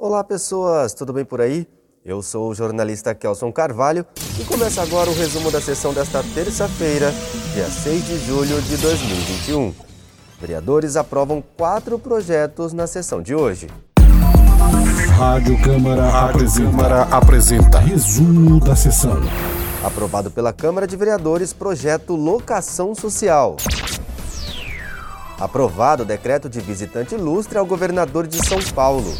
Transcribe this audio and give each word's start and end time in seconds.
Olá, 0.00 0.22
pessoas, 0.22 0.94
tudo 0.94 1.12
bem 1.12 1.24
por 1.24 1.40
aí? 1.40 1.66
Eu 2.04 2.22
sou 2.22 2.48
o 2.48 2.54
jornalista 2.54 3.16
Kelson 3.16 3.50
Carvalho 3.50 4.06
e 4.40 4.44
começa 4.44 4.80
agora 4.80 5.10
o 5.10 5.12
resumo 5.12 5.50
da 5.50 5.60
sessão 5.60 5.92
desta 5.92 6.22
terça-feira, 6.36 7.12
dia 7.52 7.68
6 7.68 8.06
de 8.06 8.18
julho 8.24 8.62
de 8.62 8.76
2021. 8.76 9.74
Vereadores 10.40 10.94
aprovam 10.94 11.42
quatro 11.56 11.98
projetos 11.98 12.72
na 12.72 12.86
sessão 12.86 13.20
de 13.20 13.34
hoje. 13.34 13.66
Rádio 15.16 15.60
Câmara, 15.60 16.08
Rádio 16.08 16.30
apresenta, 16.30 16.70
Câmara 16.70 17.02
apresenta 17.10 17.78
resumo 17.80 18.60
da 18.60 18.76
sessão. 18.76 19.20
Aprovado 19.82 20.30
pela 20.30 20.52
Câmara 20.52 20.86
de 20.86 20.96
Vereadores 20.96 21.52
projeto 21.52 22.14
Locação 22.14 22.94
Social. 22.94 23.56
Aprovado 25.40 26.04
o 26.04 26.06
decreto 26.06 26.48
de 26.48 26.60
visitante 26.60 27.16
ilustre 27.16 27.58
ao 27.58 27.66
governador 27.66 28.28
de 28.28 28.38
São 28.46 28.62
Paulo. 28.72 29.12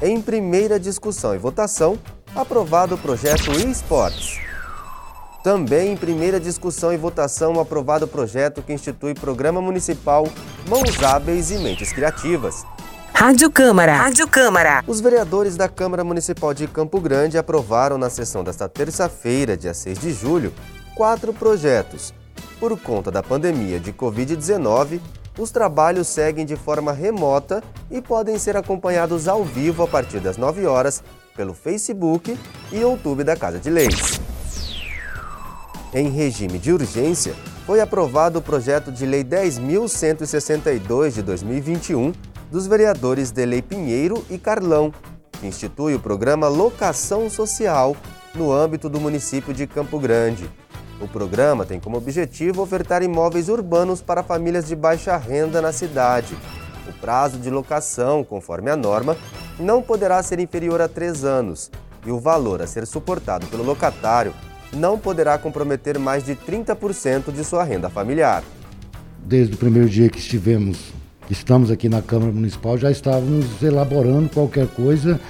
Em 0.00 0.20
primeira 0.22 0.78
discussão 0.78 1.34
e 1.34 1.38
votação, 1.38 1.98
aprovado 2.32 2.94
o 2.94 2.98
projeto 2.98 3.50
eSports. 3.50 4.38
Também 5.42 5.92
em 5.92 5.96
primeira 5.96 6.38
discussão 6.38 6.92
e 6.92 6.96
votação, 6.96 7.58
aprovado 7.58 8.04
o 8.04 8.08
projeto 8.08 8.62
que 8.62 8.72
institui 8.72 9.12
Programa 9.12 9.60
Municipal 9.60 10.28
Mãos 10.68 11.02
Hábeis 11.02 11.50
e 11.50 11.58
Mentes 11.58 11.92
Criativas. 11.92 12.64
Rádio 13.12 13.50
Câmara. 13.50 13.96
Rádio 13.96 14.28
Câmara. 14.28 14.84
Os 14.86 15.00
vereadores 15.00 15.56
da 15.56 15.68
Câmara 15.68 16.04
Municipal 16.04 16.54
de 16.54 16.68
Campo 16.68 17.00
Grande 17.00 17.36
aprovaram 17.36 17.98
na 17.98 18.08
sessão 18.08 18.44
desta 18.44 18.68
terça-feira, 18.68 19.56
dia 19.56 19.74
6 19.74 19.98
de 19.98 20.12
julho, 20.12 20.54
quatro 20.94 21.32
projetos. 21.32 22.14
Por 22.60 22.78
conta 22.80 23.10
da 23.10 23.22
pandemia 23.22 23.78
de 23.78 23.92
Covid-19, 23.92 25.00
os 25.38 25.52
trabalhos 25.52 26.08
seguem 26.08 26.44
de 26.44 26.56
forma 26.56 26.92
remota 26.92 27.62
e 27.88 28.02
podem 28.02 28.36
ser 28.36 28.56
acompanhados 28.56 29.28
ao 29.28 29.44
vivo 29.44 29.84
a 29.84 29.86
partir 29.86 30.18
das 30.18 30.36
9 30.36 30.66
horas 30.66 31.02
pelo 31.36 31.54
Facebook 31.54 32.36
e 32.72 32.78
YouTube 32.78 33.22
da 33.22 33.36
Casa 33.36 33.60
de 33.60 33.70
Leis. 33.70 34.20
Em 35.94 36.08
regime 36.08 36.58
de 36.58 36.72
urgência, 36.72 37.32
foi 37.64 37.80
aprovado 37.80 38.40
o 38.40 38.42
projeto 38.42 38.90
de 38.90 39.06
Lei 39.06 39.22
10.162 39.22 41.12
de 41.12 41.22
2021 41.22 42.12
dos 42.50 42.66
vereadores 42.66 43.30
Delei 43.30 43.62
Pinheiro 43.62 44.24
e 44.28 44.36
Carlão, 44.36 44.92
que 45.38 45.46
institui 45.46 45.94
o 45.94 46.00
programa 46.00 46.48
Locação 46.48 47.30
Social 47.30 47.96
no 48.34 48.50
âmbito 48.50 48.88
do 48.88 48.98
município 48.98 49.54
de 49.54 49.66
Campo 49.66 50.00
Grande. 50.00 50.50
O 51.00 51.06
programa 51.06 51.64
tem 51.64 51.78
como 51.78 51.96
objetivo 51.96 52.62
ofertar 52.62 53.02
imóveis 53.02 53.48
urbanos 53.48 54.02
para 54.02 54.22
famílias 54.22 54.66
de 54.66 54.74
baixa 54.74 55.16
renda 55.16 55.62
na 55.62 55.72
cidade. 55.72 56.36
O 56.88 56.92
prazo 57.00 57.38
de 57.38 57.50
locação, 57.50 58.24
conforme 58.24 58.70
a 58.70 58.76
norma, 58.76 59.16
não 59.60 59.80
poderá 59.80 60.22
ser 60.22 60.40
inferior 60.40 60.80
a 60.80 60.88
três 60.88 61.24
anos 61.24 61.70
e 62.04 62.10
o 62.10 62.18
valor 62.18 62.62
a 62.62 62.66
ser 62.66 62.86
suportado 62.86 63.46
pelo 63.46 63.62
locatário 63.62 64.32
não 64.72 64.98
poderá 64.98 65.38
comprometer 65.38 65.98
mais 65.98 66.24
de 66.24 66.34
30% 66.34 67.32
de 67.32 67.44
sua 67.44 67.64
renda 67.64 67.88
familiar. 67.88 68.42
Desde 69.24 69.54
o 69.54 69.58
primeiro 69.58 69.88
dia 69.88 70.08
que 70.08 70.18
estivemos 70.18 70.92
estamos 71.30 71.70
aqui 71.70 71.88
na 71.88 72.00
Câmara 72.00 72.32
Municipal, 72.32 72.78
já 72.78 72.90
estávamos 72.90 73.62
elaborando 73.62 74.30
qualquer 74.30 74.66
coisa 74.68 75.20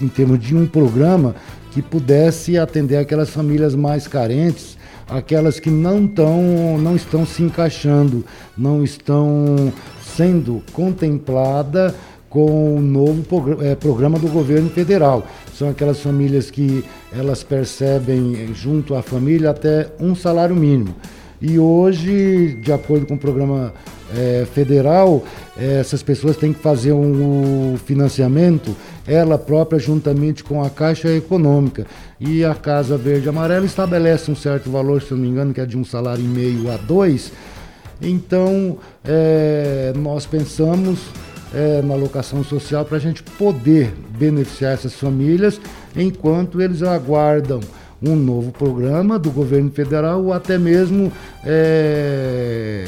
em 0.00 0.08
termos 0.08 0.38
de 0.38 0.56
um 0.56 0.66
programa 0.66 1.34
que 1.72 1.82
pudesse 1.82 2.56
atender 2.56 2.96
aquelas 2.96 3.30
famílias 3.30 3.74
mais 3.74 4.06
carentes, 4.06 4.78
aquelas 5.08 5.60
que 5.60 5.70
não, 5.70 6.06
tão, 6.06 6.78
não 6.78 6.96
estão 6.96 7.26
se 7.26 7.42
encaixando, 7.42 8.24
não 8.56 8.82
estão 8.82 9.72
sendo 10.02 10.62
contemplada 10.72 11.94
com 12.28 12.76
o 12.76 12.80
novo 12.80 13.24
é, 13.62 13.74
programa 13.74 14.18
do 14.18 14.28
governo 14.28 14.68
federal. 14.68 15.24
São 15.54 15.68
aquelas 15.68 16.00
famílias 16.00 16.50
que 16.50 16.84
elas 17.12 17.44
percebem 17.44 18.52
junto 18.54 18.94
à 18.94 19.02
família 19.02 19.50
até 19.50 19.88
um 20.00 20.14
salário 20.16 20.56
mínimo. 20.56 20.94
E 21.40 21.58
hoje, 21.58 22.58
de 22.60 22.72
acordo 22.72 23.06
com 23.06 23.14
o 23.14 23.18
programa 23.18 23.72
é, 24.12 24.46
federal, 24.52 25.24
é, 25.56 25.80
essas 25.80 26.02
pessoas 26.02 26.36
têm 26.36 26.52
que 26.52 26.60
fazer 26.60 26.92
um, 26.92 27.76
financiamento, 27.84 28.74
ela 29.06 29.38
própria, 29.38 29.78
juntamente 29.78 30.42
com 30.42 30.62
a 30.62 30.70
Caixa 30.70 31.08
Econômica. 31.08 31.86
E 32.18 32.44
a 32.44 32.54
Casa 32.54 32.96
Verde 32.96 33.28
Amarela 33.28 33.66
estabelece 33.66 34.30
um 34.30 34.36
certo 34.36 34.70
valor, 34.70 35.02
se 35.02 35.12
não 35.12 35.20
me 35.20 35.28
engano, 35.28 35.54
que 35.54 35.60
é 35.60 35.66
de 35.66 35.76
um 35.76 35.84
salário 35.84 36.24
e 36.24 36.28
meio 36.28 36.70
a 36.70 36.76
dois. 36.76 37.32
Então, 38.00 38.78
é, 39.04 39.92
nós 39.96 40.26
pensamos 40.26 40.98
é, 41.54 41.80
na 41.82 41.94
locação 41.94 42.42
social 42.42 42.84
para 42.84 42.96
a 42.96 43.00
gente 43.00 43.22
poder 43.22 43.94
beneficiar 44.18 44.74
essas 44.74 44.94
famílias 44.94 45.60
enquanto 45.96 46.60
eles 46.60 46.82
aguardam 46.82 47.60
um 48.02 48.16
novo 48.16 48.52
programa 48.52 49.18
do 49.18 49.30
governo 49.30 49.70
federal 49.70 50.24
ou 50.24 50.32
até 50.32 50.58
mesmo 50.58 51.10
é, 51.44 52.84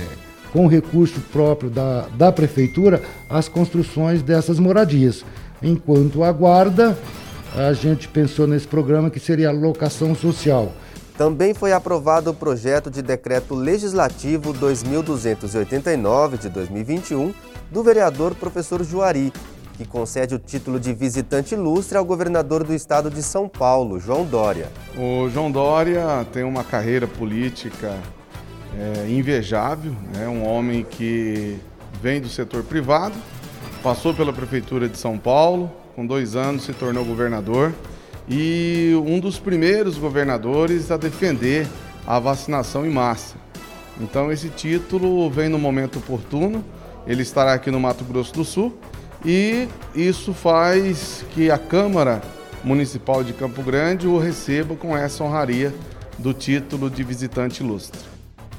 com 0.56 0.66
recurso 0.66 1.20
próprio 1.30 1.68
da, 1.68 2.06
da 2.16 2.32
prefeitura 2.32 3.02
as 3.28 3.46
construções 3.46 4.22
dessas 4.22 4.58
moradias. 4.58 5.22
Enquanto 5.62 6.24
aguarda, 6.24 6.96
a 7.54 7.74
gente 7.74 8.08
pensou 8.08 8.46
nesse 8.46 8.66
programa 8.66 9.10
que 9.10 9.20
seria 9.20 9.50
a 9.50 9.52
locação 9.52 10.14
social. 10.14 10.72
Também 11.14 11.52
foi 11.52 11.74
aprovado 11.74 12.30
o 12.30 12.34
projeto 12.34 12.90
de 12.90 13.02
decreto 13.02 13.54
legislativo 13.54 14.54
2289 14.54 16.38
de 16.38 16.48
2021 16.48 17.34
do 17.70 17.82
vereador 17.82 18.34
professor 18.34 18.82
Juari, 18.82 19.30
que 19.74 19.84
concede 19.84 20.34
o 20.34 20.38
título 20.38 20.80
de 20.80 20.94
visitante 20.94 21.54
ilustre 21.54 21.98
ao 21.98 22.04
governador 22.06 22.64
do 22.64 22.72
estado 22.72 23.10
de 23.10 23.22
São 23.22 23.46
Paulo, 23.46 24.00
João 24.00 24.24
Dória. 24.24 24.68
O 24.96 25.28
João 25.28 25.50
Dória 25.50 26.26
tem 26.32 26.44
uma 26.44 26.64
carreira 26.64 27.06
política 27.06 27.94
é, 28.78 29.08
invejável, 29.08 29.92
né? 30.14 30.28
um 30.28 30.46
homem 30.46 30.84
que 30.84 31.58
vem 32.02 32.20
do 32.20 32.28
setor 32.28 32.62
privado, 32.62 33.14
passou 33.82 34.12
pela 34.12 34.32
prefeitura 34.32 34.88
de 34.88 34.98
São 34.98 35.18
Paulo, 35.18 35.70
com 35.94 36.06
dois 36.06 36.36
anos 36.36 36.64
se 36.64 36.72
tornou 36.72 37.04
governador 37.04 37.72
e 38.28 38.92
um 39.06 39.18
dos 39.18 39.38
primeiros 39.38 39.96
governadores 39.96 40.90
a 40.90 40.96
defender 40.96 41.66
a 42.06 42.18
vacinação 42.18 42.84
em 42.84 42.90
massa. 42.90 43.36
Então 44.00 44.30
esse 44.30 44.48
título 44.48 45.30
vem 45.30 45.48
no 45.48 45.58
momento 45.58 45.98
oportuno. 45.98 46.64
Ele 47.06 47.22
estará 47.22 47.54
aqui 47.54 47.70
no 47.70 47.80
Mato 47.80 48.04
Grosso 48.04 48.34
do 48.34 48.44
Sul 48.44 48.76
e 49.24 49.68
isso 49.94 50.34
faz 50.34 51.24
que 51.32 51.50
a 51.50 51.58
Câmara 51.58 52.20
Municipal 52.62 53.22
de 53.22 53.32
Campo 53.32 53.62
Grande 53.62 54.06
o 54.06 54.18
receba 54.18 54.74
com 54.74 54.96
essa 54.96 55.22
honraria 55.22 55.72
do 56.18 56.34
título 56.34 56.90
de 56.90 57.02
visitante 57.02 57.62
ilustre. 57.62 58.15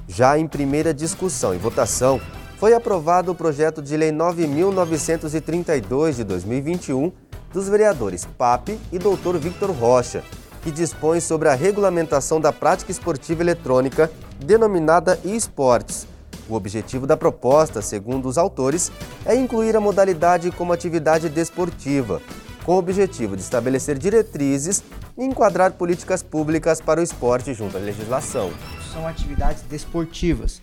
Já 0.07 0.39
em 0.39 0.47
primeira 0.47 0.93
discussão 0.93 1.53
e 1.53 1.57
votação, 1.57 2.21
foi 2.57 2.73
aprovado 2.73 3.29
o 3.31 3.35
projeto 3.35 3.81
de 3.81 3.97
Lei 3.97 4.11
9.932 4.11 6.15
de 6.15 6.23
2021 6.23 7.11
dos 7.53 7.69
vereadores 7.69 8.25
Pape 8.37 8.79
e 8.91 8.97
Dr. 8.97 9.37
Victor 9.37 9.69
Rocha, 9.71 10.23
que 10.63 10.71
dispõe 10.71 11.19
sobre 11.19 11.49
a 11.49 11.55
regulamentação 11.55 12.41
da 12.41 12.53
prática 12.53 12.91
esportiva 12.91 13.43
eletrônica 13.43 14.09
denominada 14.39 15.19
eSports 15.23 16.07
o 16.49 16.55
objetivo 16.55 17.05
da 17.05 17.17
proposta, 17.17 17.81
segundo 17.81 18.27
os 18.27 18.37
autores, 18.37 18.91
é 19.25 19.35
incluir 19.35 19.75
a 19.75 19.81
modalidade 19.81 20.49
como 20.51 20.73
atividade 20.73 21.29
desportiva, 21.29 22.21
com 22.63 22.75
o 22.75 22.77
objetivo 22.77 23.35
de 23.35 23.41
estabelecer 23.41 23.97
diretrizes 23.97 24.83
e 25.17 25.23
enquadrar 25.23 25.73
políticas 25.73 26.23
públicas 26.23 26.79
para 26.79 26.99
o 26.99 27.03
esporte 27.03 27.53
junto 27.53 27.75
à 27.75 27.79
legislação. 27.79 28.51
São 28.97 29.05
atividades 29.05 29.61
desportivas 29.61 30.59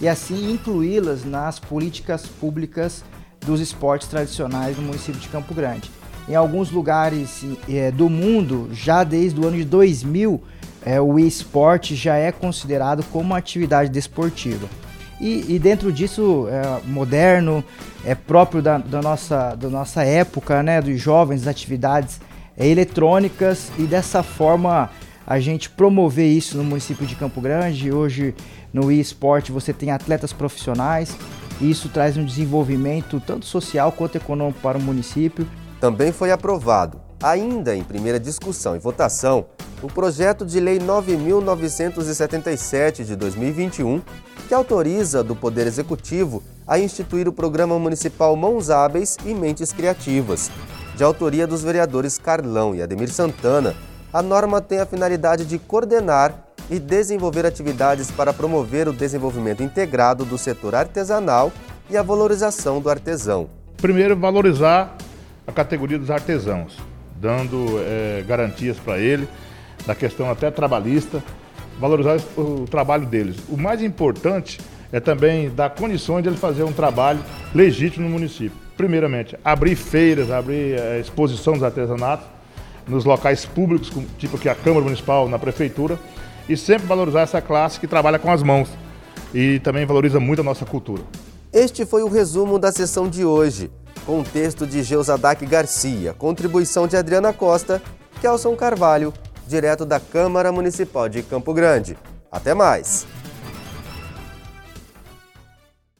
e 0.00 0.08
assim 0.08 0.50
incluí-las 0.50 1.24
nas 1.24 1.60
políticas 1.60 2.26
públicas 2.26 3.04
dos 3.46 3.60
esportes 3.60 4.08
tradicionais 4.08 4.76
no 4.76 4.82
município 4.82 5.20
de 5.20 5.28
Campo 5.28 5.54
Grande. 5.54 5.88
Em 6.28 6.34
alguns 6.34 6.72
lugares 6.72 7.44
é, 7.68 7.92
do 7.92 8.10
mundo, 8.10 8.68
já 8.72 9.04
desde 9.04 9.38
o 9.38 9.46
ano 9.46 9.56
de 9.56 9.64
2000, 9.64 10.42
é, 10.84 11.00
o 11.00 11.16
esporte 11.16 11.94
já 11.94 12.16
é 12.16 12.32
considerado 12.32 13.04
como 13.04 13.36
atividade 13.36 13.88
desportiva. 13.88 14.68
E, 15.20 15.54
e 15.54 15.56
dentro 15.56 15.92
disso, 15.92 16.48
é 16.50 16.84
moderno, 16.88 17.62
é 18.04 18.16
próprio 18.16 18.60
da, 18.60 18.78
da, 18.78 19.00
nossa, 19.00 19.54
da 19.54 19.68
nossa 19.68 20.02
época, 20.02 20.60
né, 20.60 20.82
dos 20.82 21.00
jovens, 21.00 21.42
das 21.42 21.48
atividades 21.52 22.20
eletrônicas, 22.58 23.70
e 23.78 23.82
dessa 23.82 24.24
forma 24.24 24.90
a 25.26 25.40
gente 25.40 25.68
promover 25.68 26.28
isso 26.28 26.56
no 26.56 26.64
município 26.64 27.06
de 27.06 27.16
Campo 27.16 27.40
Grande. 27.40 27.92
Hoje 27.92 28.34
no 28.72 28.92
eSport 28.92 29.50
você 29.50 29.72
tem 29.72 29.90
atletas 29.90 30.32
profissionais, 30.32 31.16
e 31.60 31.68
isso 31.70 31.88
traz 31.88 32.16
um 32.16 32.24
desenvolvimento 32.24 33.20
tanto 33.20 33.46
social 33.46 33.90
quanto 33.90 34.16
econômico 34.16 34.60
para 34.60 34.78
o 34.78 34.82
município. 34.82 35.48
Também 35.80 36.12
foi 36.12 36.30
aprovado, 36.30 37.00
ainda 37.22 37.74
em 37.74 37.82
primeira 37.82 38.20
discussão 38.20 38.76
e 38.76 38.78
votação, 38.78 39.46
o 39.82 39.88
projeto 39.88 40.46
de 40.46 40.60
lei 40.60 40.78
9977 40.78 43.04
de 43.04 43.16
2021 43.16 44.00
que 44.48 44.54
autoriza 44.54 45.22
do 45.22 45.36
Poder 45.36 45.66
Executivo 45.66 46.42
a 46.66 46.78
instituir 46.78 47.28
o 47.28 47.32
Programa 47.32 47.78
Municipal 47.78 48.34
Mãos 48.36 48.70
Hábeis 48.70 49.16
e 49.24 49.34
Mentes 49.34 49.72
Criativas. 49.72 50.50
De 50.96 51.04
autoria 51.04 51.46
dos 51.46 51.62
vereadores 51.62 52.18
Carlão 52.18 52.74
e 52.74 52.80
Ademir 52.80 53.12
Santana, 53.12 53.76
a 54.16 54.22
norma 54.22 54.62
tem 54.62 54.78
a 54.78 54.86
finalidade 54.86 55.44
de 55.44 55.58
coordenar 55.58 56.32
e 56.70 56.78
desenvolver 56.78 57.44
atividades 57.44 58.10
para 58.10 58.32
promover 58.32 58.88
o 58.88 58.92
desenvolvimento 58.94 59.62
integrado 59.62 60.24
do 60.24 60.38
setor 60.38 60.74
artesanal 60.74 61.52
e 61.90 61.98
a 61.98 62.02
valorização 62.02 62.80
do 62.80 62.88
artesão. 62.88 63.50
Primeiro, 63.76 64.16
valorizar 64.16 64.96
a 65.46 65.52
categoria 65.52 65.98
dos 65.98 66.10
artesãos, 66.10 66.78
dando 67.20 67.78
é, 67.80 68.24
garantias 68.26 68.78
para 68.78 68.98
ele, 68.98 69.28
da 69.86 69.94
questão 69.94 70.30
até 70.30 70.50
trabalhista, 70.50 71.22
valorizar 71.78 72.16
o 72.38 72.64
trabalho 72.64 73.04
deles. 73.04 73.36
O 73.50 73.58
mais 73.58 73.82
importante 73.82 74.58
é 74.90 74.98
também 74.98 75.50
dar 75.50 75.68
condições 75.74 76.22
de 76.22 76.30
ele 76.30 76.38
fazer 76.38 76.62
um 76.62 76.72
trabalho 76.72 77.22
legítimo 77.54 78.06
no 78.06 78.10
município. 78.10 78.56
Primeiramente, 78.78 79.36
abrir 79.44 79.76
feiras, 79.76 80.30
abrir 80.30 80.80
é, 80.80 81.00
exposição 81.00 81.52
dos 81.52 81.62
artesanatos 81.62 82.35
nos 82.88 83.04
locais 83.04 83.44
públicos, 83.44 83.90
tipo 84.18 84.36
aqui 84.36 84.48
a 84.48 84.54
Câmara 84.54 84.84
Municipal, 84.84 85.28
na 85.28 85.38
Prefeitura, 85.38 85.98
e 86.48 86.56
sempre 86.56 86.86
valorizar 86.86 87.22
essa 87.22 87.40
classe 87.40 87.80
que 87.80 87.86
trabalha 87.86 88.18
com 88.18 88.30
as 88.30 88.42
mãos 88.42 88.68
e 89.34 89.58
também 89.60 89.84
valoriza 89.84 90.20
muito 90.20 90.40
a 90.40 90.44
nossa 90.44 90.64
cultura. 90.64 91.02
Este 91.52 91.84
foi 91.84 92.02
o 92.02 92.08
resumo 92.08 92.58
da 92.58 92.70
sessão 92.70 93.08
de 93.08 93.24
hoje, 93.24 93.70
com 94.04 94.20
o 94.20 94.24
texto 94.24 94.66
de 94.66 94.82
Geusadak 94.82 95.44
Garcia, 95.46 96.12
contribuição 96.14 96.86
de 96.86 96.96
Adriana 96.96 97.32
Costa, 97.32 97.82
Kelson 98.20 98.54
Carvalho, 98.54 99.12
direto 99.46 99.84
da 99.84 99.98
Câmara 99.98 100.52
Municipal 100.52 101.08
de 101.08 101.22
Campo 101.22 101.52
Grande. 101.52 101.96
Até 102.30 102.54
mais! 102.54 103.06